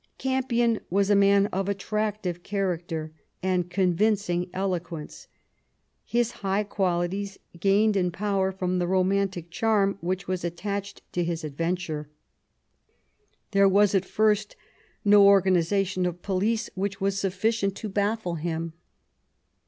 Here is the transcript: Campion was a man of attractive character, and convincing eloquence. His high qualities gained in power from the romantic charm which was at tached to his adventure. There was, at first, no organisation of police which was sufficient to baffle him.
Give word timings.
Campion 0.17 0.79
was 0.89 1.11
a 1.11 1.15
man 1.15 1.45
of 1.53 1.69
attractive 1.69 2.41
character, 2.41 3.11
and 3.43 3.69
convincing 3.69 4.49
eloquence. 4.51 5.27
His 6.03 6.31
high 6.41 6.63
qualities 6.63 7.37
gained 7.59 7.95
in 7.95 8.09
power 8.09 8.51
from 8.51 8.79
the 8.79 8.87
romantic 8.87 9.51
charm 9.51 9.99
which 10.01 10.27
was 10.27 10.43
at 10.43 10.57
tached 10.57 11.03
to 11.11 11.23
his 11.23 11.43
adventure. 11.43 12.09
There 13.51 13.69
was, 13.69 13.93
at 13.93 14.03
first, 14.03 14.55
no 15.05 15.23
organisation 15.27 16.07
of 16.07 16.23
police 16.23 16.67
which 16.73 16.99
was 16.99 17.19
sufficient 17.19 17.75
to 17.75 17.87
baffle 17.87 18.39
him. 18.41 18.73